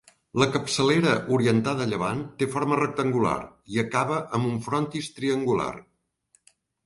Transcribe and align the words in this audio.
La 0.43 0.45
capçalera 0.53 1.11
orientada 1.35 1.83
a 1.85 1.87
llevant 1.91 2.23
té 2.39 2.47
forma 2.55 2.79
rectangular 2.79 3.35
i 3.75 3.79
acaba 3.83 4.17
en 4.39 4.49
un 4.53 4.57
frontis 4.69 5.11
triangular. 5.19 5.71